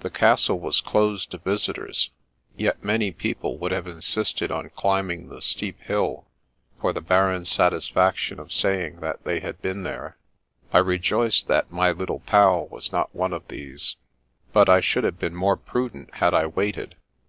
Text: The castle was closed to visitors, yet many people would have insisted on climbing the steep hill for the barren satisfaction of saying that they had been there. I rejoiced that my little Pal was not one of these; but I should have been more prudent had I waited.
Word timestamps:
The 0.00 0.10
castle 0.10 0.58
was 0.58 0.80
closed 0.80 1.30
to 1.30 1.38
visitors, 1.38 2.10
yet 2.56 2.82
many 2.82 3.12
people 3.12 3.56
would 3.58 3.70
have 3.70 3.86
insisted 3.86 4.50
on 4.50 4.70
climbing 4.70 5.28
the 5.28 5.40
steep 5.40 5.78
hill 5.82 6.26
for 6.80 6.92
the 6.92 7.00
barren 7.00 7.44
satisfaction 7.44 8.40
of 8.40 8.52
saying 8.52 8.96
that 8.98 9.22
they 9.22 9.38
had 9.38 9.62
been 9.62 9.84
there. 9.84 10.16
I 10.72 10.78
rejoiced 10.78 11.46
that 11.46 11.70
my 11.70 11.92
little 11.92 12.18
Pal 12.18 12.66
was 12.66 12.90
not 12.90 13.14
one 13.14 13.32
of 13.32 13.46
these; 13.46 13.94
but 14.52 14.68
I 14.68 14.80
should 14.80 15.04
have 15.04 15.20
been 15.20 15.36
more 15.36 15.56
prudent 15.56 16.14
had 16.14 16.34
I 16.34 16.46
waited. 16.46 16.96